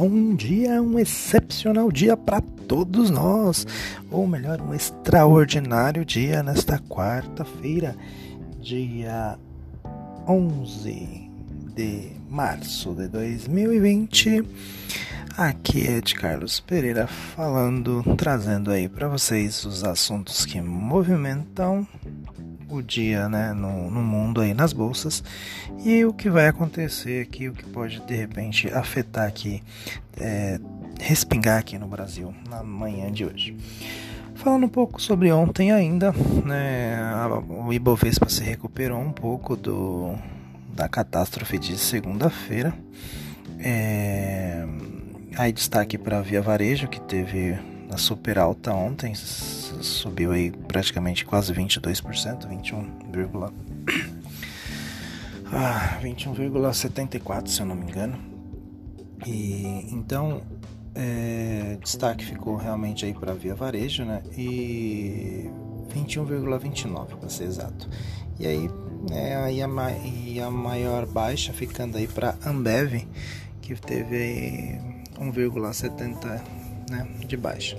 bom 0.00 0.36
dia, 0.36 0.80
um 0.80 0.96
excepcional 0.96 1.90
dia 1.90 2.16
para 2.16 2.40
todos 2.40 3.10
nós, 3.10 3.66
ou 4.12 4.28
melhor, 4.28 4.60
um 4.60 4.72
extraordinário 4.72 6.04
dia 6.04 6.40
nesta 6.40 6.78
quarta-feira, 6.78 7.96
dia 8.60 9.36
11 10.24 11.28
de 11.74 12.12
março 12.30 12.94
de 12.94 13.08
2020. 13.08 14.44
Aqui 15.36 15.88
é 15.88 16.00
de 16.00 16.14
Carlos 16.14 16.60
Pereira 16.60 17.08
falando, 17.08 18.04
trazendo 18.16 18.70
aí 18.70 18.88
para 18.88 19.08
vocês 19.08 19.64
os 19.64 19.82
assuntos 19.82 20.46
que 20.46 20.60
movimentam 20.60 21.84
o 22.68 22.82
dia 22.82 23.28
né, 23.28 23.52
no, 23.52 23.90
no, 23.90 24.02
mundo 24.02 24.40
aí 24.40 24.52
nas 24.52 24.72
bolsas 24.72 25.22
e 25.84 26.04
o 26.04 26.12
que 26.12 26.28
vai 26.28 26.48
acontecer 26.48 27.22
aqui, 27.22 27.48
o 27.48 27.52
que 27.52 27.64
pode 27.64 28.00
de 28.00 28.14
repente 28.14 28.68
afetar 28.68 29.26
aqui, 29.26 29.62
é, 30.16 30.60
respingar 31.00 31.58
aqui 31.58 31.78
no 31.78 31.86
Brasil 31.86 32.34
na 32.48 32.62
manhã 32.62 33.10
de 33.10 33.24
hoje. 33.24 33.56
Falando 34.34 34.66
um 34.66 34.68
pouco 34.68 35.02
sobre 35.02 35.32
ontem 35.32 35.72
ainda, 35.72 36.12
né, 36.44 36.96
o 37.48 37.72
Ibovespa 37.72 38.28
se 38.28 38.44
recuperou 38.44 39.00
um 39.00 39.10
pouco 39.10 39.56
do, 39.56 40.14
da 40.74 40.88
catástrofe 40.88 41.58
de 41.58 41.76
segunda-feira. 41.76 42.72
É, 43.58 44.64
aí 45.36 45.52
destaque 45.52 45.98
para 45.98 46.18
a 46.18 46.22
Via 46.22 46.40
Varejo, 46.40 46.86
que 46.86 47.00
teve 47.00 47.58
a 47.90 47.96
super 47.96 48.38
alta 48.38 48.72
ontem, 48.72 49.14
subiu 49.14 50.32
aí 50.32 50.50
praticamente 50.50 51.24
quase 51.24 51.52
22%, 51.52 52.48
21, 52.48 52.90
ah, 55.52 55.98
21,74 56.02 57.48
se 57.48 57.60
eu 57.60 57.66
não 57.66 57.74
me 57.74 57.90
engano. 57.90 58.18
E 59.26 59.86
então 59.90 60.42
é, 60.94 61.78
destaque 61.82 62.24
ficou 62.24 62.56
realmente 62.56 63.04
aí 63.04 63.14
para 63.14 63.32
Via 63.32 63.54
Varejo, 63.54 64.04
né? 64.04 64.22
E 64.36 65.48
21,29 65.94 67.16
para 67.16 67.28
ser 67.28 67.44
exato. 67.44 67.88
E 68.38 68.46
aí, 68.46 68.70
é, 69.12 69.36
aí 69.36 69.62
a, 69.62 69.68
e 70.04 70.40
a 70.40 70.50
maior 70.50 71.06
baixa 71.06 71.52
ficando 71.52 71.96
aí 71.96 72.06
para 72.06 72.36
Ambev, 72.44 73.06
que 73.60 73.74
teve 73.74 74.78
1,70 75.18 76.40
né, 76.90 77.06
de 77.26 77.36
baixa. 77.36 77.76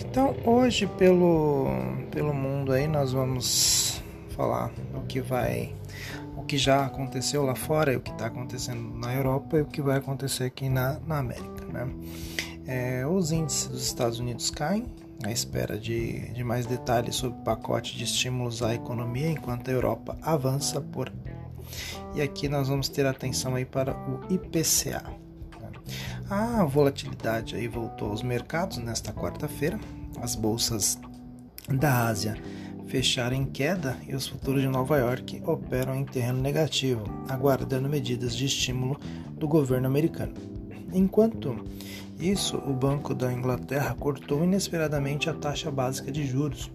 Então, 0.00 0.34
hoje 0.44 0.86
pelo 0.86 1.66
pelo 2.10 2.34
mundo 2.34 2.72
aí 2.72 2.86
nós 2.86 3.12
vamos 3.12 4.02
falar 4.36 4.70
o 4.94 5.00
que 5.02 5.20
vai 5.20 5.74
o 6.36 6.42
que 6.42 6.56
já 6.56 6.84
aconteceu 6.86 7.44
lá 7.44 7.54
fora, 7.54 7.96
o 7.96 8.00
que 8.00 8.10
está 8.10 8.26
acontecendo 8.26 8.94
na 8.98 9.14
Europa 9.14 9.58
e 9.58 9.62
o 9.62 9.66
que 9.66 9.82
vai 9.82 9.98
acontecer 9.98 10.44
aqui 10.44 10.68
na, 10.68 10.98
na 11.06 11.18
América, 11.18 11.64
né? 11.66 11.88
É, 12.66 13.06
os 13.06 13.32
índices 13.32 13.68
dos 13.68 13.82
Estados 13.82 14.18
Unidos 14.20 14.50
caem 14.50 14.86
à 15.24 15.30
espera 15.30 15.78
de, 15.78 16.30
de 16.32 16.44
mais 16.44 16.66
detalhes 16.66 17.16
sobre 17.16 17.38
o 17.38 17.42
pacote 17.42 17.96
de 17.96 18.04
estímulos 18.04 18.62
à 18.62 18.74
economia, 18.74 19.30
enquanto 19.30 19.68
a 19.68 19.72
Europa 19.72 20.16
avança 20.22 20.80
por. 20.80 21.12
E 22.14 22.22
aqui 22.22 22.48
nós 22.48 22.68
vamos 22.68 22.88
ter 22.88 23.06
atenção 23.06 23.54
aí 23.54 23.64
para 23.64 23.94
o 23.94 24.32
IPCA. 24.32 25.19
A 26.28 26.64
volatilidade 26.64 27.54
aí 27.56 27.68
voltou 27.68 28.10
aos 28.10 28.22
mercados 28.22 28.78
nesta 28.78 29.12
quarta-feira. 29.12 29.78
As 30.20 30.34
bolsas 30.34 30.98
da 31.68 32.06
Ásia 32.06 32.36
fecharam 32.86 33.36
em 33.36 33.44
queda 33.44 33.96
e 34.06 34.14
os 34.14 34.26
futuros 34.26 34.62
de 34.62 34.68
Nova 34.68 34.96
York 34.98 35.42
operam 35.46 35.94
em 35.94 36.04
terreno 36.04 36.40
negativo, 36.40 37.04
aguardando 37.28 37.88
medidas 37.88 38.34
de 38.34 38.46
estímulo 38.46 38.98
do 39.32 39.46
governo 39.46 39.86
americano. 39.86 40.32
Enquanto 40.92 41.64
isso, 42.18 42.56
o 42.58 42.74
Banco 42.74 43.14
da 43.14 43.32
Inglaterra 43.32 43.94
cortou 43.98 44.44
inesperadamente 44.44 45.30
a 45.30 45.34
taxa 45.34 45.70
básica 45.70 46.10
de 46.10 46.26
juros 46.26 46.68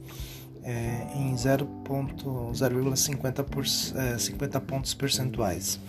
é, 0.64 1.08
em 1.16 1.36
0,50 1.36 3.94
é, 3.96 4.18
50 4.18 4.62
pontos 4.62 4.96
percentuais 4.96 5.80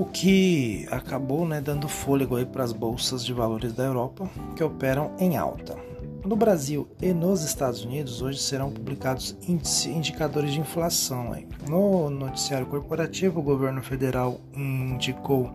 o 0.00 0.06
que 0.06 0.88
acabou 0.90 1.46
né, 1.46 1.60
dando 1.60 1.86
fôlego 1.86 2.42
para 2.46 2.64
as 2.64 2.72
bolsas 2.72 3.22
de 3.22 3.34
valores 3.34 3.74
da 3.74 3.84
Europa 3.84 4.30
que 4.56 4.64
operam 4.64 5.14
em 5.18 5.36
alta. 5.36 5.76
No 6.24 6.34
Brasil 6.34 6.88
e 7.02 7.12
nos 7.12 7.44
Estados 7.44 7.84
Unidos, 7.84 8.22
hoje 8.22 8.38
serão 8.38 8.70
publicados 8.70 9.36
indicadores 9.46 10.54
de 10.54 10.60
inflação. 10.60 11.34
Aí. 11.34 11.46
No 11.68 12.08
noticiário 12.08 12.66
corporativo, 12.66 13.40
o 13.40 13.42
governo 13.42 13.82
federal 13.82 14.40
indicou 14.56 15.52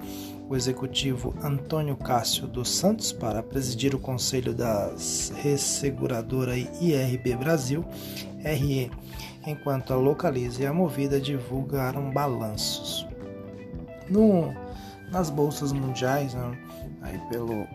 o 0.48 0.56
executivo 0.56 1.34
Antônio 1.42 1.98
Cássio 1.98 2.46
dos 2.46 2.70
Santos 2.70 3.12
para 3.12 3.42
presidir 3.42 3.96
o 3.96 4.00
conselho 4.00 4.54
das 4.54 5.34
resseguradora 5.38 6.56
IRB 6.56 7.36
Brasil, 7.36 7.84
RE, 8.44 8.92
enquanto 9.48 9.92
a 9.92 9.96
Localiza 9.96 10.62
e 10.62 10.66
a 10.68 10.74
Movida 10.74 11.20
divulgaram 11.20 12.12
balanços. 12.12 13.08
No, 14.10 14.54
nas 15.12 15.30
bolsas 15.30 15.72
mundiais, 15.72 16.34
né, 16.34 16.58
aí 17.02 17.20
pelo, 17.30 17.68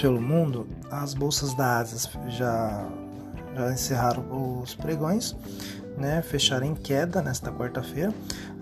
pelo 0.00 0.20
mundo, 0.20 0.68
as 0.90 1.14
bolsas 1.14 1.54
da 1.54 1.78
Ásia 1.78 2.10
já, 2.28 2.86
já 3.54 3.72
encerraram 3.72 4.60
os 4.62 4.74
pregões, 4.74 5.36
né, 5.96 6.22
fecharam 6.22 6.66
em 6.66 6.74
queda 6.74 7.22
nesta 7.22 7.50
quarta-feira. 7.50 8.12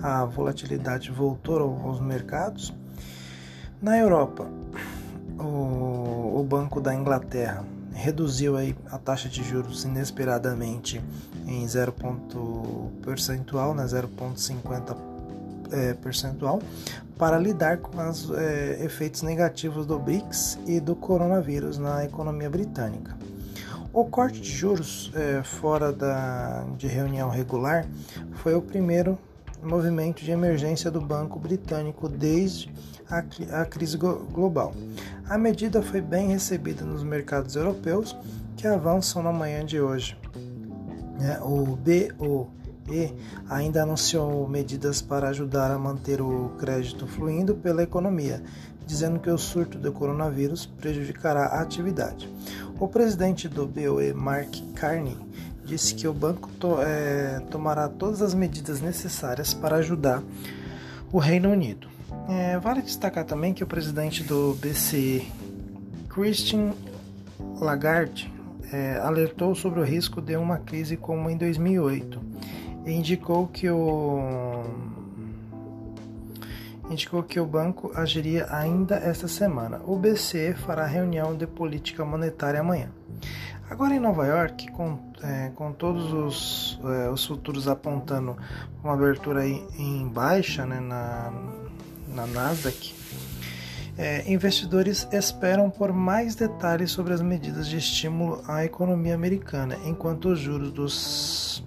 A 0.03 0.25
volatilidade 0.25 1.11
voltou 1.11 1.81
aos 1.85 2.01
mercados. 2.01 2.73
Na 3.81 3.99
Europa, 3.99 4.47
o, 5.39 6.41
o 6.41 6.47
Banco 6.49 6.81
da 6.81 6.95
Inglaterra 6.95 7.65
reduziu 7.95 8.57
aí 8.57 8.75
a 8.91 8.99
taxa 8.99 9.29
de 9.29 9.43
juros 9.45 9.85
inesperadamente 9.85 11.01
em 11.47 11.67
0 11.67 11.93
ponto 11.93 12.91
percentual, 13.03 13.75
né, 13.75 13.85
0,50 13.85 15.12
é, 15.73 15.95
percentual 15.95 16.61
para 17.19 17.39
lidar 17.39 17.79
com 17.79 17.97
os 18.09 18.31
é, 18.31 18.85
efeitos 18.85 19.23
negativos 19.23 19.87
do 19.87 19.99
BRICS 19.99 20.59
e 20.67 20.81
do 20.81 20.95
coronavírus 20.95 21.79
na 21.79 22.05
economia 22.05 22.51
britânica. 22.51 23.17
O 23.93 24.05
corte 24.07 24.41
de 24.41 24.51
juros 24.51 25.13
é, 25.15 25.43
fora 25.43 25.93
da, 25.93 26.65
de 26.79 26.87
reunião 26.87 27.29
regular 27.29 27.87
foi 28.37 28.55
o 28.55 28.63
primeiro 28.63 29.19
movimento 29.63 30.25
de 30.25 30.31
emergência 30.31 30.91
do 30.91 31.01
Banco 31.01 31.39
Britânico 31.39 32.09
desde 32.09 32.73
a, 33.09 33.61
a 33.61 33.65
crise 33.67 33.97
global. 33.97 34.75
A 35.29 35.39
medida 35.39 35.83
foi 35.83 36.01
bem 36.01 36.29
recebida 36.29 36.85
nos 36.85 37.03
mercados 37.03 37.55
europeus, 37.55 38.17
que 38.57 38.67
avançam 38.67 39.23
na 39.23 39.33
manhã 39.33 39.65
de 39.65 39.81
hoje. 39.81 40.17
É, 41.21 41.41
o 41.41 41.77
BO 41.77 42.51
e 42.89 43.13
ainda 43.49 43.83
anunciou 43.83 44.47
medidas 44.49 45.01
para 45.01 45.29
ajudar 45.29 45.71
a 45.71 45.79
manter 45.79 46.21
o 46.21 46.51
crédito 46.59 47.07
fluindo 47.07 47.55
pela 47.55 47.83
economia, 47.83 48.43
dizendo 48.87 49.21
que 49.21 49.31
o 49.31 49.39
surto 49.39 49.79
do 49.79 49.93
coronavírus 49.93 50.67
prejudicará 50.67 51.47
a 51.47 51.61
atividade. 51.61 52.29
O 52.81 52.89
presidente 52.89 53.49
do 53.49 53.67
BOE, 53.67 54.13
Mark 54.13 54.55
Carney, 54.75 55.17
disse 55.65 55.95
que 55.95 56.09
o 56.09 56.13
banco 56.13 56.49
to 56.59 56.83
é, 56.83 57.41
tomará 57.51 57.89
todas 57.89 58.21
as 58.21 58.35
medidas 58.35 58.81
necessárias 58.81 59.55
para 59.55 59.77
ajudar 59.77 60.23
o 61.13 61.19
Reino 61.19 61.51
Unido. 61.51 61.89
É, 62.29 62.59
vale 62.59 62.83
destacar 62.83 63.25
também 63.25 63.55
que 63.55 63.63
o 63.63 63.67
presidente 63.67 64.25
do 64.25 64.55
BCE, 64.55 65.31
Christian 66.09 66.73
Lagarde, 67.61 68.33
é, 68.73 68.97
alertou 68.99 69.55
sobre 69.55 69.81
o 69.81 69.85
risco 69.85 70.21
de 70.21 70.37
uma 70.37 70.59
crise 70.59 70.97
como 70.97 71.29
em 71.29 71.37
2008 71.37 72.21
indicou 72.87 73.47
que 73.49 73.71
o 73.71 74.65
indicou 76.91 77.23
que 77.23 77.41
o 77.41 77.47
banco 77.47 77.91
agiria 77.95 78.47
ainda 78.51 78.97
esta 78.97 79.27
semana. 79.27 79.81
O 79.87 79.97
BCE 79.97 80.55
fará 80.55 80.87
reunião 80.87 81.35
de 81.35 81.47
política 81.47 82.05
monetária 82.05 82.61
amanhã. 82.61 82.91
Agora 83.71 83.95
em 83.95 84.01
Nova 84.01 84.27
York, 84.27 84.71
com, 84.73 84.99
é, 85.23 85.51
com 85.55 85.73
todos 85.73 86.13
os, 86.13 86.81
é, 86.85 87.09
os 87.09 87.25
futuros 87.25 87.67
apontando 87.67 88.37
uma 88.85 88.93
abertura 88.93 89.47
em, 89.47 89.67
em 89.79 90.07
baixa 90.07 90.67
né, 90.67 90.79
na, 90.79 91.33
na 92.09 92.27
Nasdaq, 92.27 92.95
é, 93.97 94.31
investidores 94.31 95.09
esperam 95.11 95.71
por 95.71 95.93
mais 95.93 96.35
detalhes 96.35 96.91
sobre 96.91 97.15
as 97.15 97.23
medidas 97.23 97.67
de 97.67 97.79
estímulo 97.79 98.43
à 98.47 98.65
economia 98.65 99.15
americana, 99.15 99.79
enquanto 99.85 100.31
os 100.31 100.39
juros 100.39 100.71
dos, 100.73 101.65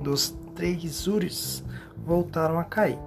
dos 0.00 0.30
treasuries 0.60 1.64
voltaram 2.04 2.58
a 2.58 2.64
cair. 2.64 2.98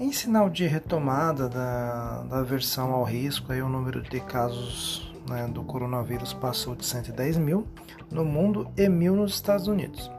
Em 0.00 0.10
sinal 0.10 0.48
de 0.48 0.66
retomada 0.66 1.48
da, 1.48 2.22
da 2.22 2.38
aversão 2.38 2.92
ao 2.92 3.04
risco, 3.04 3.52
aí 3.52 3.60
o 3.60 3.68
número 3.68 4.00
de 4.00 4.18
casos 4.20 5.12
né, 5.28 5.46
do 5.48 5.62
coronavírus 5.62 6.32
passou 6.32 6.74
de 6.74 6.86
110 6.86 7.36
mil 7.36 7.66
no 8.10 8.24
mundo 8.24 8.70
e 8.76 8.88
mil 8.88 9.14
nos 9.14 9.34
Estados 9.34 9.66
Unidos. 9.68 10.10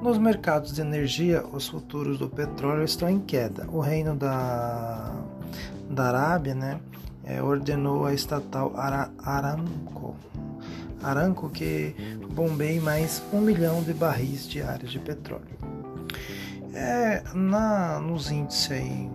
Nos 0.00 0.16
mercados 0.16 0.72
de 0.72 0.80
energia, 0.80 1.44
os 1.46 1.68
futuros 1.68 2.18
do 2.18 2.28
petróleo 2.28 2.82
estão 2.82 3.08
em 3.08 3.20
queda. 3.20 3.68
O 3.70 3.80
reino 3.80 4.16
da, 4.16 5.14
da 5.90 6.04
Arábia 6.04 6.54
né, 6.54 6.80
é, 7.22 7.42
ordenou 7.42 8.06
a 8.06 8.14
estatal 8.14 8.72
Ara 8.74 9.10
Aramco, 9.18 10.16
Aramco 11.02 11.50
que 11.50 11.96
bombeie 12.32 12.78
mais 12.78 13.20
um 13.32 13.40
milhão 13.40 13.82
de 13.82 13.92
barris 13.92 14.48
diários 14.48 14.92
de 14.92 15.00
petróleo. 15.00 15.58
É, 16.74 17.24
na, 17.34 17.98
nos 17.98 18.30
índices 18.30 18.70
aí 18.70 19.10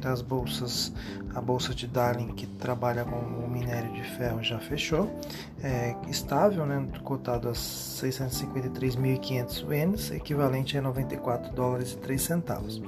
das 0.00 0.22
bolsas, 0.22 0.92
a 1.34 1.40
bolsa 1.40 1.74
de 1.74 1.88
Darling 1.88 2.34
que 2.34 2.46
trabalha 2.46 3.04
com 3.04 3.16
o 3.16 3.50
minério 3.50 3.92
de 3.94 4.04
ferro 4.16 4.40
já 4.42 4.60
fechou, 4.60 5.10
é, 5.62 5.96
estável, 6.08 6.64
né, 6.64 6.86
cotado 7.02 7.48
a 7.48 7.52
653.500 7.52 9.70
ienes, 9.70 10.10
equivalente 10.12 10.78
a 10.78 10.82
94 10.82 11.52
dólares 11.52 11.90
e 11.92 11.96
3 11.96 12.22
centavos. 12.22 12.80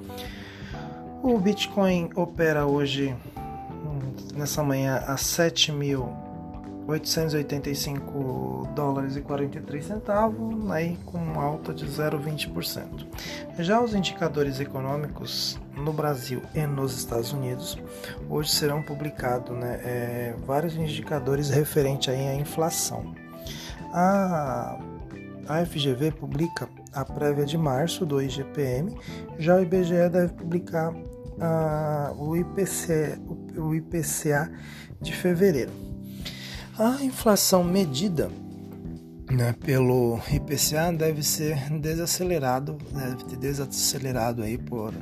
O 1.23 1.39
Bitcoin 1.39 2.11
opera 2.15 2.65
hoje 2.65 3.15
nessa 4.37 4.63
manhã 4.63 5.03
a 5.07 5.17
7.885 6.87 8.73
dólares 8.75 9.17
e 9.17 9.21
43 9.21 9.85
centavos, 9.85 10.71
aí 10.71 10.97
com 11.05 11.41
alta 11.41 11.75
de 11.75 11.87
0,20%. 11.87 13.07
Já 13.59 13.81
os 13.81 13.95
indicadores 13.95 14.61
econômicos 14.61 15.59
no 15.77 15.93
Brasil 15.93 16.43
e 16.55 16.67
nos 16.67 16.97
Estados 16.97 17.33
Unidos, 17.33 17.77
hoje 18.31 18.51
serão 18.51 18.83
publicados 18.83 19.57
né, 19.57 19.81
é, 19.83 20.35
vários 20.47 20.77
indicadores 20.77 21.51
referentes 21.51 22.09
aí 22.09 22.29
à 22.29 22.35
inflação. 22.35 23.15
A, 23.93 24.79
a 25.49 25.67
FGV 25.67 26.13
publica 26.13 26.69
a 26.93 27.05
prévia 27.05 27.45
de 27.45 27.59
março 27.59 28.07
do 28.07 28.23
IGPM, 28.23 28.97
já 29.39 29.57
o 29.57 29.63
IBGE 29.63 30.09
deve 30.09 30.33
publicar 30.33 30.95
a, 31.41 32.13
o, 32.17 32.37
IPC, 32.37 33.19
o 33.57 33.75
IPCA 33.75 34.51
de 35.01 35.13
fevereiro. 35.13 35.86
A 36.79 37.03
inflação 37.03 37.65
medida 37.65 38.31
né, 39.31 39.55
pelo 39.65 40.21
IPCA 40.31 40.93
deve 40.93 41.23
ser 41.23 41.57
desacelerado, 41.81 42.77
deve 42.93 43.25
ter 43.25 43.37
desacelerado 43.37 44.43
aí 44.43 44.59
por 44.59 44.93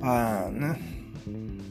para, 0.00 0.50
né, 0.50 0.76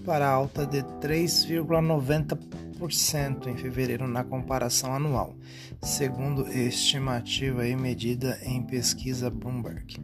para 0.06 0.30
alta 0.30 0.66
de 0.66 0.82
3,90% 1.02 3.48
em 3.48 3.58
fevereiro 3.58 4.08
na 4.08 4.24
comparação 4.24 4.96
anual, 4.96 5.36
segundo 5.82 6.48
estimativa 6.48 7.68
e 7.68 7.76
medida 7.76 8.40
em 8.44 8.64
pesquisa 8.64 9.30
Bloomberg. 9.30 10.00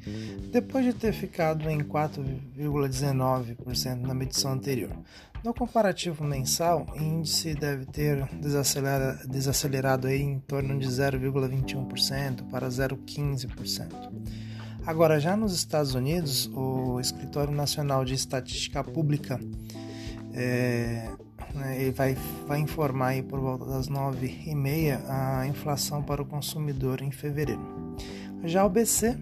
Depois 0.51 0.83
de 0.83 0.92
ter 0.92 1.13
ficado 1.13 1.69
em 1.69 1.80
4,19% 1.80 4.01
na 4.01 4.13
medição 4.13 4.51
anterior. 4.51 4.92
No 5.48 5.54
comparativo 5.54 6.26
mensal, 6.26 6.86
o 6.94 7.02
índice 7.02 7.56
deve 7.56 7.86
ter 7.86 8.28
desacelerado, 9.30 10.08
aí 10.08 10.22
em 10.22 10.42
torno 10.42 10.78
de 10.78 10.86
0,21% 10.86 12.50
para 12.50 12.68
0,15%. 12.68 14.12
Agora, 14.86 15.22
já 15.22 15.38
nos 15.38 15.54
Estados 15.54 15.96
Unidos, 15.96 16.52
o 16.54 17.00
Escritório 17.00 17.54
Nacional 17.54 18.04
de 18.04 18.14
Estatística 18.14 18.84
Pública 18.84 19.40
é, 20.34 21.10
né, 21.56 21.92
vai, 21.92 22.18
vai 22.46 22.60
informar 22.60 23.08
aí 23.08 23.24
por 23.24 23.40
volta 23.40 23.64
das 23.64 23.88
9h30 23.88 25.00
a 25.08 25.48
inflação 25.48 26.04
para 26.04 26.22
o 26.22 26.26
consumidor 26.26 27.02
em 27.02 27.10
fevereiro. 27.10 27.96
Já 28.44 28.66
o 28.66 28.70
BC 28.70 29.18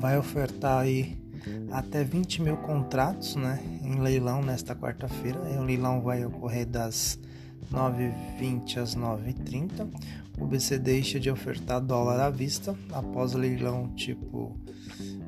vai 0.00 0.18
ofertar 0.18 0.80
aí 0.80 1.21
até 1.70 2.04
20 2.04 2.42
mil 2.42 2.56
contratos 2.58 3.36
né, 3.36 3.60
em 3.82 4.00
leilão 4.00 4.42
nesta 4.42 4.74
quarta-feira. 4.74 5.38
O 5.58 5.62
leilão 5.62 6.00
vai 6.00 6.24
ocorrer 6.24 6.66
das 6.66 7.18
9h20 7.70 8.76
às 8.78 8.96
9h30 8.96 9.88
o 10.38 10.46
BC 10.46 10.78
deixa 10.78 11.20
de 11.20 11.30
ofertar 11.30 11.80
dólar 11.80 12.20
à 12.20 12.30
vista 12.30 12.76
após 12.92 13.34
o 13.34 13.38
leilão 13.38 13.88
tipo 13.94 14.58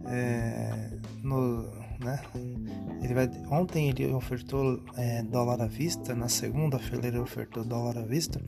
é, 0.07 0.91
no, 1.23 1.63
né? 2.01 2.21
ele 3.03 3.15
vai, 3.15 3.31
ontem 3.51 3.89
ele 3.89 4.13
ofertou 4.13 4.83
é, 4.97 5.23
dólar 5.23 5.63
à 5.63 5.67
vista 5.67 6.15
na 6.15 6.29
segunda-feira 6.29 7.09
ele 7.09 7.19
ofertou 7.19 7.65
dólar 7.65 7.99
à 7.99 8.03
vista 8.03 8.41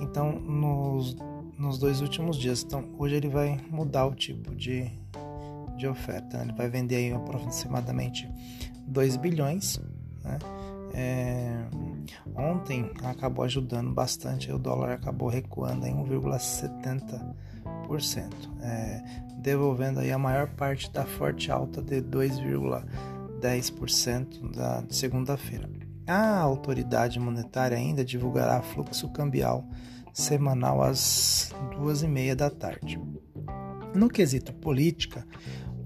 então 0.00 0.32
nos, 0.32 1.16
nos 1.58 1.78
dois 1.78 2.00
últimos 2.00 2.36
dias 2.36 2.62
então 2.62 2.84
hoje 2.98 3.16
ele 3.16 3.28
vai 3.28 3.60
mudar 3.70 4.06
o 4.06 4.14
tipo 4.14 4.54
de, 4.54 4.90
de 5.76 5.86
oferta 5.86 6.42
ele 6.42 6.52
vai 6.52 6.68
vender 6.68 6.96
aí 6.96 7.12
aproximadamente 7.12 8.28
2 8.86 9.16
bilhões 9.16 9.80
né? 10.24 10.38
É, 10.96 11.64
ontem 12.36 12.88
acabou 13.02 13.44
ajudando 13.44 13.92
bastante, 13.92 14.52
o 14.52 14.58
dólar 14.58 14.92
acabou 14.92 15.28
recuando 15.28 15.84
em 15.86 15.94
1,70%, 15.94 17.34
é, 18.62 19.02
devolvendo 19.38 19.98
aí 20.00 20.10
a 20.12 20.18
maior 20.18 20.48
parte 20.50 20.90
da 20.92 21.04
forte 21.04 21.50
alta 21.50 21.82
de 21.82 22.00
2,10% 22.00 24.52
da 24.52 24.84
segunda-feira. 24.88 25.68
A 26.06 26.38
autoridade 26.38 27.18
monetária 27.18 27.76
ainda 27.76 28.04
divulgará 28.04 28.62
fluxo 28.62 29.08
cambial 29.08 29.66
semanal 30.12 30.80
às 30.80 31.52
duas 31.76 32.04
e 32.04 32.08
meia 32.08 32.36
da 32.36 32.50
tarde. 32.50 33.00
No 33.94 34.08
quesito 34.08 34.52
política, 34.52 35.24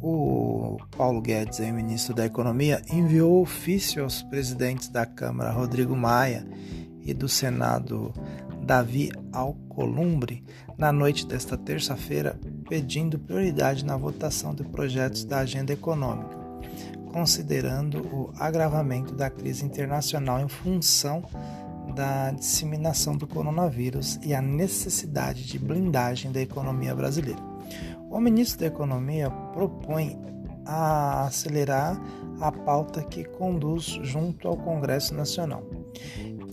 o 0.01 0.79
Paulo 0.97 1.21
Guedes, 1.21 1.61
aí, 1.61 1.71
ministro 1.71 2.15
da 2.15 2.25
Economia, 2.25 2.81
enviou 2.91 3.43
ofício 3.43 4.03
aos 4.03 4.23
presidentes 4.23 4.89
da 4.89 5.05
Câmara, 5.05 5.51
Rodrigo 5.51 5.95
Maia, 5.95 6.47
e 7.03 7.13
do 7.13 7.29
Senado, 7.29 8.13
Davi 8.63 9.11
Alcolumbre, 9.33 10.43
na 10.77 10.91
noite 10.91 11.27
desta 11.27 11.57
terça-feira, 11.57 12.39
pedindo 12.69 13.19
prioridade 13.19 13.85
na 13.85 13.97
votação 13.97 14.55
de 14.55 14.63
projetos 14.63 15.25
da 15.25 15.41
agenda 15.41 15.73
econômica, 15.73 16.37
considerando 17.13 18.01
o 18.07 18.33
agravamento 18.39 19.15
da 19.15 19.29
crise 19.29 19.67
internacional 19.67 20.41
em 20.41 20.49
função 20.49 21.23
da 21.95 22.31
disseminação 22.31 23.17
do 23.17 23.27
coronavírus 23.27 24.19
e 24.23 24.35
a 24.35 24.41
necessidade 24.41 25.47
de 25.47 25.59
blindagem 25.59 26.31
da 26.31 26.41
economia 26.41 26.95
brasileira. 26.95 27.58
O 28.11 28.21
ministro 28.21 28.61
da 28.61 28.67
Economia 28.67 29.31
propõe 29.53 30.19
a 30.65 31.27
acelerar 31.27 32.01
a 32.41 32.53
pauta 32.53 33.03
que 33.03 33.25
conduz 33.25 33.85
junto 34.03 34.49
ao 34.49 34.57
Congresso 34.57 35.15
Nacional. 35.15 35.63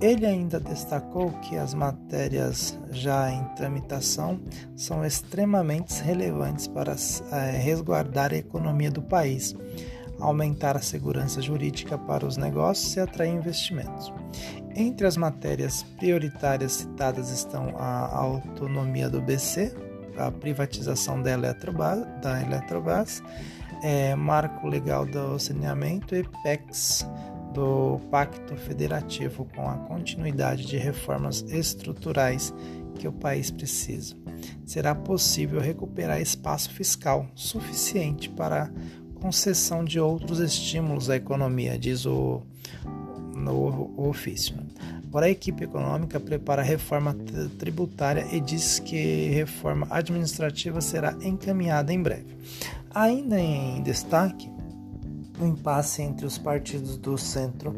Ele 0.02 0.26
ainda 0.26 0.60
destacou 0.60 1.32
que 1.40 1.56
as 1.56 1.74
matérias 1.74 2.78
já 2.92 3.32
em 3.32 3.44
tramitação 3.56 4.40
são 4.76 5.06
extremamente 5.06 6.02
relevantes 6.02 6.68
para 6.68 6.96
é, 7.32 7.52
resguardar 7.52 8.34
a 8.34 8.38
economia 8.38 8.92
do 8.92 9.02
país, 9.02 9.56
aumentar 10.20 10.76
a 10.76 10.82
segurança 10.82 11.42
jurídica 11.42 11.98
para 11.98 12.26
os 12.26 12.36
negócios 12.36 12.96
e 12.96 13.00
atrair 13.00 13.34
investimentos. 13.34 14.12
Entre 14.76 15.08
as 15.08 15.16
matérias 15.16 15.84
prioritárias 15.98 16.74
citadas 16.74 17.30
estão 17.30 17.74
a 17.78 18.14
autonomia 18.18 19.10
do 19.10 19.22
BC, 19.22 19.74
a 20.18 20.32
privatização 20.32 21.22
da 21.22 21.32
Eletrobras, 21.32 22.06
da 22.22 22.42
Eletrobras 22.42 23.22
é, 23.84 24.16
marco 24.16 24.68
legal 24.68 25.06
do 25.06 25.38
saneamento 25.38 26.16
e 26.16 26.24
PEX 26.44 27.08
do 27.54 28.00
Pacto 28.12 28.56
Federativo 28.56 29.48
com 29.56 29.70
a 29.70 29.78
continuidade 29.78 30.66
de 30.66 30.78
reformas 30.78 31.42
estruturais 31.48 32.54
que 32.96 33.08
o 33.08 33.14
país 33.14 33.52
precisa. 33.52 34.16
Será 34.66 34.94
possível 34.94 35.62
recuperar 35.62 36.20
espaço 36.20 36.72
fiscal 36.72 37.28
suficiente 37.36 38.30
para 38.30 38.72
concessão 39.16 39.84
de 39.84 40.00
outros 40.00 40.40
estímulos 40.40 41.10
à 41.10 41.16
economia, 41.16 41.80
diz 41.80 42.06
o, 42.06 42.44
no, 43.36 43.94
ofício. 43.98 44.56
Agora, 45.16 45.28
a 45.28 45.30
equipe 45.30 45.64
econômica 45.64 46.20
prepara 46.20 46.62
a 46.62 46.66
reforma 46.66 47.16
tributária 47.58 48.28
e 48.34 48.42
diz 48.42 48.80
que 48.80 49.30
reforma 49.30 49.88
administrativa 49.90 50.82
será 50.82 51.16
encaminhada 51.22 51.94
em 51.94 52.04
breve. 52.04 52.36
Ainda 52.94 53.40
em 53.40 53.82
destaque, 53.82 54.52
o 55.40 55.46
impasse 55.46 56.02
entre 56.02 56.26
os 56.26 56.38
partidos 56.38 56.98
do 56.98 57.18
centro 57.18 57.74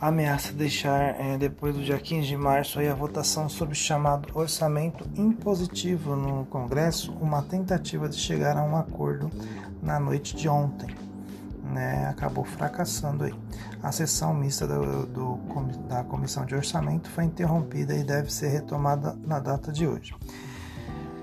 ameaça 0.00 0.52
deixar, 0.52 1.14
é, 1.20 1.38
depois 1.38 1.76
do 1.76 1.84
dia 1.84 1.96
15 1.96 2.26
de 2.26 2.36
março, 2.36 2.80
aí, 2.80 2.88
a 2.88 2.94
votação 2.94 3.48
sobre 3.48 3.74
o 3.74 3.76
chamado 3.76 4.36
orçamento 4.36 5.08
impositivo 5.14 6.16
no 6.16 6.44
Congresso, 6.46 7.12
uma 7.20 7.40
tentativa 7.40 8.08
de 8.08 8.16
chegar 8.16 8.56
a 8.56 8.64
um 8.64 8.76
acordo 8.76 9.30
na 9.80 10.00
noite 10.00 10.34
de 10.34 10.48
ontem 10.48 11.05
né, 11.72 12.08
acabou 12.08 12.44
fracassando 12.44 13.24
aí. 13.24 13.34
A 13.82 13.92
sessão 13.92 14.34
mista 14.34 14.66
do, 14.66 15.06
do, 15.06 15.36
da 15.88 16.04
Comissão 16.04 16.44
de 16.44 16.54
Orçamento 16.54 17.08
foi 17.10 17.24
interrompida 17.24 17.94
e 17.94 18.04
deve 18.04 18.32
ser 18.32 18.48
retomada 18.48 19.16
na 19.24 19.38
data 19.38 19.72
de 19.72 19.86
hoje. 19.86 20.14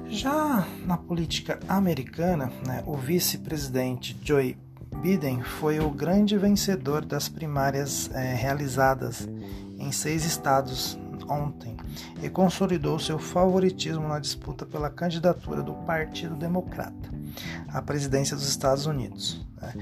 Já 0.08 0.68
na 0.86 0.98
política 0.98 1.60
americana, 1.68 2.52
né, 2.66 2.84
o 2.86 2.96
vice-presidente 2.96 4.18
Joe 4.24 4.58
Biden 5.02 5.42
foi 5.42 5.80
o 5.80 5.90
grande 5.90 6.38
vencedor 6.38 7.04
das 7.04 7.28
primárias 7.28 8.10
é, 8.14 8.36
realizadas 8.36 9.28
em 9.80 9.92
seis 9.92 10.24
estados 10.24 10.98
ontem 11.28 11.76
e 12.22 12.30
consolidou 12.30 13.00
seu 13.00 13.18
favoritismo 13.18 14.08
na 14.08 14.20
disputa 14.20 14.66
pela 14.66 14.90
candidatura 14.90 15.62
do 15.62 15.74
Partido 15.74 16.36
Democrata 16.36 17.10
à 17.68 17.82
presidência 17.82 18.36
dos 18.36 18.48
Estados 18.48 18.86
Unidos. 18.86 19.46
Né? 19.64 19.74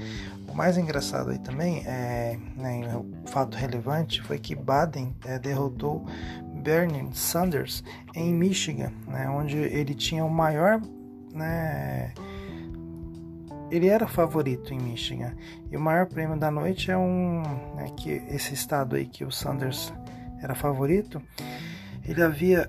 O 0.48 0.54
mais 0.54 0.78
engraçado 0.78 1.30
aí 1.30 1.38
também, 1.38 1.84
é, 1.86 2.38
né, 2.56 2.96
o 2.96 3.28
fato 3.28 3.56
relevante, 3.56 4.22
foi 4.22 4.38
que 4.38 4.54
Biden 4.54 5.14
é, 5.24 5.38
derrotou 5.38 6.06
Bernie 6.62 7.08
Sanders 7.12 7.82
em 8.14 8.32
Michigan, 8.32 8.92
né, 9.06 9.28
onde 9.28 9.56
ele 9.56 9.94
tinha 9.94 10.24
o 10.24 10.30
maior 10.30 10.80
né, 11.34 12.12
ele 13.72 13.88
era 13.88 14.06
favorito 14.06 14.74
em 14.74 14.78
Michigan. 14.78 15.32
E 15.70 15.76
o 15.76 15.80
maior 15.80 16.06
prêmio 16.06 16.38
da 16.38 16.50
noite 16.50 16.90
é 16.90 16.96
um 16.96 17.42
né, 17.74 17.90
que 17.96 18.10
esse 18.28 18.52
estado 18.52 18.96
aí 18.96 19.06
que 19.06 19.24
o 19.24 19.30
Sanders 19.30 19.92
era 20.42 20.54
favorito, 20.54 21.22
ele 22.04 22.22
havia 22.22 22.68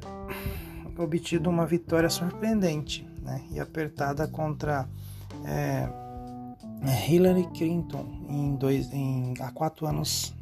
obtido 0.98 1.50
uma 1.50 1.66
vitória 1.66 2.10
surpreendente 2.10 3.06
né, 3.22 3.42
e 3.52 3.60
apertada 3.60 4.28
contra 4.28 4.88
é, 5.46 5.90
Hillary 7.08 7.48
Clinton 7.54 8.06
em 8.28 8.56
dois, 8.56 8.92
em, 8.92 9.34
há 9.40 9.52
quatro 9.52 9.86
anos, 9.86 10.36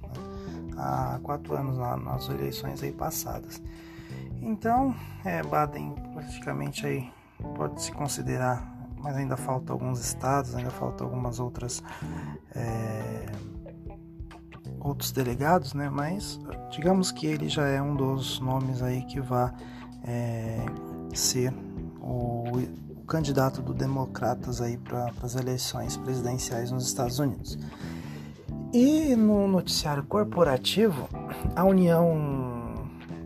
há 0.78 1.20
quatro 1.22 1.56
anos 1.56 1.78
nas 1.78 2.30
eleições 2.30 2.82
aí 2.82 2.92
passadas. 2.92 3.62
Então, 4.42 4.96
é, 5.24 5.44
Baden 5.44 5.94
praticamente 6.14 6.86
aí 6.86 7.12
pode 7.56 7.82
se 7.82 7.92
considerar 7.92 8.72
mas 9.02 9.16
ainda 9.16 9.36
falta 9.36 9.74
alguns 9.74 10.00
estados, 10.00 10.56
ainda 10.56 10.70
falta 10.70 11.04
algumas 11.04 11.40
outras 11.40 11.84
é, 12.56 13.26
outros 14.80 15.12
delegados, 15.12 15.74
né? 15.74 15.90
Mas 15.90 16.40
digamos 16.70 17.12
que 17.12 17.26
ele 17.26 17.50
já 17.50 17.68
é 17.68 17.82
um 17.82 17.96
dos 17.96 18.40
nomes 18.40 18.82
aí 18.82 19.04
que 19.04 19.20
vai 19.20 19.52
é, 20.04 20.66
ser 21.14 21.54
o, 22.00 22.44
o, 22.44 22.91
candidato 23.12 23.62
do 23.62 23.74
Democratas 23.74 24.62
aí 24.62 24.78
para 24.78 25.12
as 25.22 25.36
eleições 25.36 25.98
presidenciais 25.98 26.72
nos 26.72 26.88
Estados 26.88 27.20
Unidos. 27.20 27.60
E 28.74 29.14
no 29.18 29.50
noticiário 29.50 30.02
corporativo, 30.04 31.10
a 31.54 31.66
União 31.66 32.74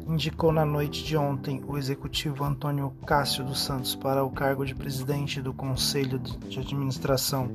indicou 0.08 0.51
na 0.51 0.65
noite 0.65 1.04
de 1.04 1.15
ontem 1.15 1.63
o 1.68 1.77
executivo 1.77 2.44
Antônio 2.44 2.96
Cássio 3.06 3.46
dos 3.46 3.60
Santos 3.60 3.94
para 3.94 4.24
o 4.24 4.32
cargo 4.32 4.65
de 4.65 4.74
presidente 4.74 5.39
do 5.39 5.54
Conselho 5.54 6.18
de 6.18 6.60
Administração 6.60 7.51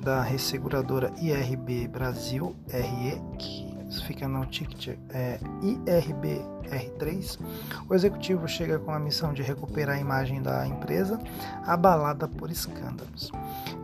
da 0.00 0.22
resseguradora 0.22 1.12
IRB 1.20 1.88
Brasil 1.88 2.54
RE, 2.68 3.20
que 3.36 3.77
fica 4.06 4.28
no 4.28 4.44
ticket 4.46 4.98
é, 5.10 5.38
IRBR3. 5.62 7.38
O 7.88 7.94
executivo 7.94 8.46
chega 8.46 8.78
com 8.78 8.90
a 8.90 8.98
missão 8.98 9.32
de 9.32 9.42
recuperar 9.42 9.96
a 9.96 10.00
imagem 10.00 10.42
da 10.42 10.66
empresa 10.66 11.18
abalada 11.66 12.28
por 12.28 12.50
escândalos. 12.50 13.30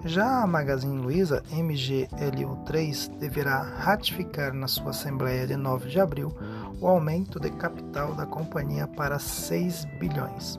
Já 0.05 0.43
a 0.43 0.47
Magazine 0.47 1.01
Luiza 1.01 1.43
MGLU3 1.51 3.17
deverá 3.19 3.63
ratificar 3.63 4.53
na 4.53 4.69
sua 4.69 4.91
assembleia 4.91 5.47
de 5.47 5.57
9 5.57 5.89
de 5.89 5.99
abril 5.99 6.37
o 6.81 6.87
aumento 6.87 7.41
de 7.41 7.51
capital 7.51 8.15
da 8.15 8.27
companhia 8.27 8.87
para 8.87 9.19
6 9.19 9.87
bilhões. 9.99 10.59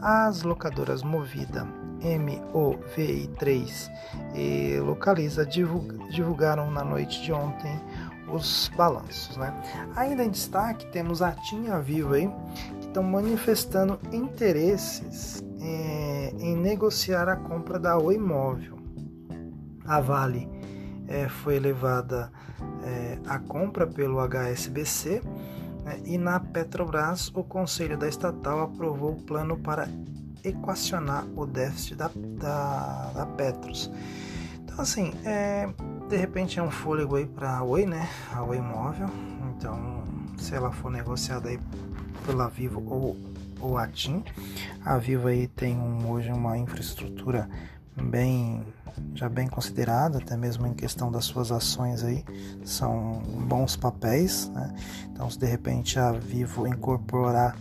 As 0.00 0.42
locadoras 0.42 1.02
Movida, 1.02 1.66
MOVI3 2.00 3.90
e 4.34 4.78
Localiza 4.78 5.44
divulgaram 5.46 6.70
na 6.70 6.84
noite 6.84 7.22
de 7.22 7.32
ontem 7.32 7.80
os 8.28 8.70
balanços. 8.76 9.36
Né? 9.36 9.52
Ainda 9.96 10.24
em 10.24 10.30
destaque 10.30 10.86
temos 10.86 11.22
a 11.22 11.32
Tinha 11.32 11.78
Viva 11.80 12.16
aí, 12.16 12.30
que 12.80 12.86
estão 12.86 13.02
manifestando 13.02 13.98
interesses 14.12 15.42
é, 15.60 16.32
em 16.38 16.56
negociar 16.56 17.28
a 17.28 17.36
compra 17.36 17.78
da 17.78 17.98
Oi 17.98 18.18
Móvel. 18.18 18.76
A 19.84 20.00
Vale 20.00 20.48
é, 21.08 21.28
foi 21.28 21.58
levada 21.58 22.30
é, 22.84 23.18
a 23.26 23.38
compra 23.38 23.86
pelo 23.86 24.18
HSBC 24.20 25.22
né, 25.84 26.00
e 26.04 26.18
na 26.18 26.40
Petrobras 26.40 27.30
o 27.34 27.44
Conselho 27.44 27.96
da 27.96 28.08
Estatal 28.08 28.62
aprovou 28.62 29.12
o 29.12 29.22
plano 29.22 29.56
para 29.56 29.88
equacionar 30.42 31.26
o 31.36 31.46
déficit 31.46 31.96
da, 31.96 32.10
da, 32.14 33.10
da 33.14 33.26
Petros. 33.26 33.90
Então 34.62 34.80
assim, 34.80 35.12
é, 35.24 35.68
de 36.08 36.16
repente 36.16 36.58
é 36.58 36.62
um 36.62 36.70
fôlego 36.70 37.16
aí 37.16 37.26
para 37.26 37.58
a 37.58 37.62
Oi, 37.62 37.84
né? 37.84 38.08
A 38.32 38.42
Oi 38.42 38.60
Móvel. 38.60 39.08
Então, 39.50 40.04
se 40.38 40.54
ela 40.54 40.70
for 40.70 40.90
negociada 40.90 41.48
aí 41.48 41.58
pela 42.24 42.48
Vivo 42.48 42.82
ou, 42.86 43.16
ou 43.60 43.76
a 43.76 43.88
TIM, 43.88 44.22
a 44.84 44.96
Vivo 44.98 45.28
aí 45.28 45.48
tem 45.48 45.76
um, 45.76 46.08
hoje 46.10 46.30
uma 46.30 46.56
infraestrutura 46.56 47.48
bem 47.96 48.64
já 49.14 49.28
bem 49.28 49.46
considerada, 49.46 50.18
até 50.18 50.38
mesmo 50.38 50.66
em 50.66 50.72
questão 50.72 51.12
das 51.12 51.26
suas 51.26 51.52
ações 51.52 52.02
aí, 52.02 52.24
são 52.64 53.22
bons 53.46 53.76
papéis, 53.76 54.48
né? 54.48 54.74
Então, 55.12 55.28
se 55.28 55.38
de 55.38 55.44
repente 55.44 55.98
a 55.98 56.12
Vivo 56.12 56.66
incorporar 56.66 57.56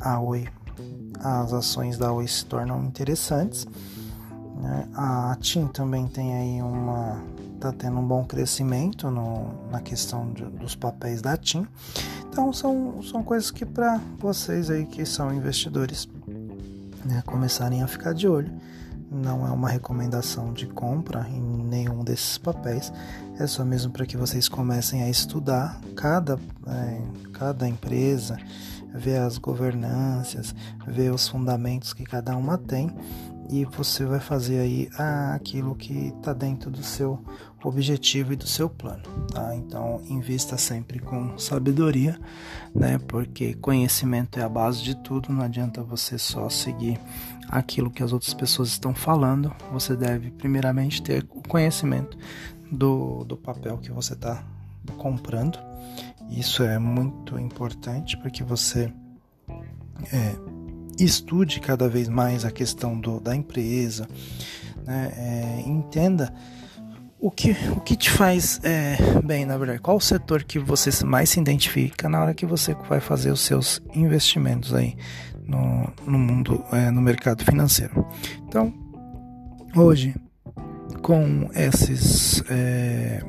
a 0.00 0.18
Oi, 0.18 0.48
as 1.20 1.52
ações 1.52 1.98
da 1.98 2.10
Oi 2.10 2.26
se 2.26 2.44
tornam 2.46 2.82
interessantes. 2.84 3.66
Né? 4.60 4.88
A 4.94 5.36
TIM 5.40 5.66
também 5.68 6.06
tem 6.06 6.34
aí 6.34 6.62
uma 6.62 7.22
tá 7.60 7.72
tendo 7.72 7.98
um 7.98 8.06
bom 8.06 8.24
crescimento 8.24 9.10
no, 9.10 9.68
na 9.68 9.80
questão 9.80 10.30
de, 10.32 10.44
dos 10.44 10.76
papéis 10.76 11.20
da 11.20 11.36
TIM. 11.36 11.66
Então 12.28 12.52
são, 12.52 13.02
são 13.02 13.22
coisas 13.22 13.50
que 13.50 13.64
para 13.66 14.00
vocês 14.18 14.70
aí 14.70 14.86
que 14.86 15.04
são 15.04 15.34
investidores 15.34 16.08
né, 17.04 17.22
começarem 17.26 17.82
a 17.82 17.88
ficar 17.88 18.14
de 18.14 18.28
olho 18.28 18.52
não 19.10 19.46
é 19.46 19.50
uma 19.50 19.68
recomendação 19.68 20.52
de 20.52 20.66
compra 20.66 21.26
em 21.28 21.40
nenhum 21.40 22.04
desses 22.04 22.36
papéis, 22.36 22.92
é 23.38 23.46
só 23.46 23.64
mesmo 23.64 23.90
para 23.90 24.04
que 24.04 24.16
vocês 24.16 24.48
comecem 24.48 25.02
a 25.02 25.08
estudar 25.08 25.80
cada, 25.96 26.38
é, 26.66 27.00
cada 27.32 27.66
empresa, 27.66 28.36
ver 28.94 29.18
as 29.18 29.38
governanças, 29.38 30.54
ver 30.86 31.12
os 31.12 31.26
fundamentos 31.26 31.92
que 31.92 32.04
cada 32.04 32.36
uma 32.36 32.58
tem 32.58 32.94
e 33.50 33.64
você 33.64 34.04
vai 34.04 34.20
fazer 34.20 34.60
aí 34.60 34.88
aquilo 35.34 35.74
que 35.74 36.08
está 36.08 36.32
dentro 36.32 36.70
do 36.70 36.82
seu 36.82 37.22
objetivo 37.64 38.32
e 38.32 38.36
do 38.36 38.46
seu 38.46 38.68
plano, 38.68 39.02
tá? 39.32 39.54
Então 39.56 40.00
invista 40.08 40.56
sempre 40.56 40.98
com 40.98 41.36
sabedoria, 41.38 42.18
né? 42.74 42.98
Porque 42.98 43.54
conhecimento 43.54 44.38
é 44.38 44.42
a 44.42 44.48
base 44.48 44.82
de 44.82 44.94
tudo. 44.94 45.32
Não 45.32 45.42
adianta 45.42 45.82
você 45.82 46.18
só 46.18 46.48
seguir 46.48 47.00
aquilo 47.48 47.90
que 47.90 48.02
as 48.02 48.12
outras 48.12 48.34
pessoas 48.34 48.68
estão 48.68 48.94
falando. 48.94 49.54
Você 49.72 49.96
deve 49.96 50.30
primeiramente 50.30 51.02
ter 51.02 51.26
o 51.30 51.42
conhecimento 51.48 52.16
do, 52.70 53.24
do 53.24 53.36
papel 53.36 53.78
que 53.78 53.90
você 53.90 54.12
está 54.12 54.44
comprando. 54.98 55.58
Isso 56.30 56.62
é 56.62 56.78
muito 56.78 57.38
importante 57.38 58.16
para 58.16 58.30
que 58.30 58.44
você 58.44 58.92
é, 60.12 60.36
estude 60.98 61.60
cada 61.60 61.88
vez 61.88 62.08
mais 62.08 62.44
a 62.44 62.50
questão 62.50 62.98
do, 62.98 63.20
da 63.20 63.34
empresa, 63.34 64.08
né? 64.84 65.12
é, 65.16 65.68
entenda 65.68 66.32
o 67.20 67.30
que, 67.30 67.50
o 67.76 67.80
que 67.80 67.96
te 67.96 68.10
faz 68.10 68.60
é, 68.62 68.96
bem, 69.24 69.44
na 69.44 69.56
verdade, 69.58 69.80
qual 69.80 69.96
o 69.96 70.00
setor 70.00 70.44
que 70.44 70.58
você 70.58 71.04
mais 71.04 71.30
se 71.30 71.40
identifica 71.40 72.08
na 72.08 72.22
hora 72.22 72.34
que 72.34 72.46
você 72.46 72.74
vai 72.88 73.00
fazer 73.00 73.30
os 73.30 73.40
seus 73.40 73.82
investimentos 73.92 74.72
aí 74.72 74.96
no, 75.44 75.92
no 76.06 76.18
mundo, 76.18 76.62
é, 76.72 76.90
no 76.90 77.00
mercado 77.00 77.44
financeiro. 77.44 78.06
Então, 78.46 78.72
hoje, 79.74 80.14
com 81.02 81.48
esses 81.54 82.42
é, 82.48 83.20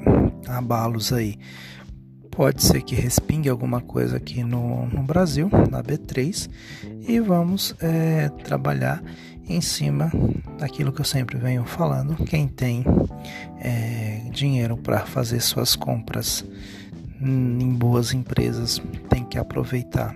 abalos 0.48 1.12
aí, 1.12 1.40
pode 2.32 2.64
ser 2.64 2.82
que 2.82 2.96
respingue 2.96 3.50
alguma 3.50 3.82
coisa 3.82 4.18
aqui 4.18 4.44
no, 4.44 4.88
no 4.88 5.04
Brasil, 5.04 5.50
na 5.70 5.84
B3, 5.84 6.50
e 7.08 7.20
vamos 7.20 7.76
é, 7.82 8.30
trabalhar 8.44 9.04
em 9.48 9.62
cima 9.62 10.12
daquilo 10.58 10.94
que 10.94 11.02
eu 11.02 11.06
sempre 11.06 11.38
venho 11.38 11.66
falando. 11.66 12.16
Quem 12.26 12.48
tem 12.48 12.86
é, 13.60 14.22
dinheiro 14.32 14.78
para 14.78 15.00
fazer 15.06 15.40
suas 15.42 15.76
compras 15.76 16.46
em 17.22 17.74
boas 17.74 18.14
empresas 18.14 18.82
tem 19.10 19.26
que 19.26 19.38
aproveitar 19.38 20.16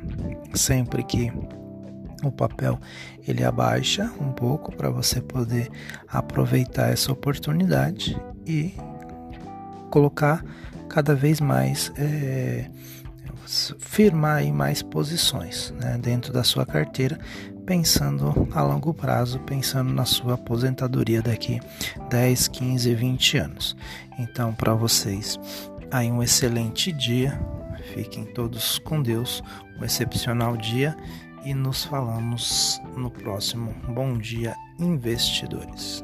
sempre 0.54 1.04
que 1.04 1.32
o 2.24 2.32
papel 2.32 2.80
ele 3.28 3.44
abaixa 3.44 4.10
um 4.22 4.32
pouco 4.32 4.74
para 4.74 4.90
você 4.90 5.20
poder 5.20 5.70
aproveitar 6.08 6.92
essa 6.92 7.12
oportunidade 7.12 8.18
e 8.46 8.74
colocar 9.90 10.44
cada 10.94 11.16
vez 11.16 11.42
mais 11.42 11.92
é, 11.98 12.70
firmar 13.80 14.38
aí 14.38 14.52
mais 14.52 14.84
posições 14.84 15.74
né, 15.82 15.98
dentro 16.00 16.32
da 16.32 16.44
sua 16.44 16.68
carteira 16.68 17.20
pensando 17.66 18.48
a 18.54 18.62
longo 18.62 18.94
prazo, 18.94 19.40
pensando 19.40 19.92
na 19.92 20.06
sua 20.06 20.36
aposentadoria 20.36 21.20
daqui 21.22 21.60
10, 22.10 22.48
15, 22.50 22.94
20 22.94 23.38
anos. 23.38 23.78
Então, 24.20 24.54
para 24.54 24.76
vocês, 24.76 25.40
aí 25.90 26.12
um 26.12 26.22
excelente 26.22 26.92
dia. 26.92 27.40
Fiquem 27.94 28.26
todos 28.26 28.80
com 28.80 29.02
Deus, 29.02 29.42
um 29.80 29.84
excepcional 29.86 30.56
dia 30.58 30.96
e 31.44 31.54
nos 31.54 31.86
falamos 31.86 32.82
no 32.96 33.10
próximo 33.10 33.74
Bom 33.90 34.18
Dia 34.18 34.56
Investidores. 34.80 36.04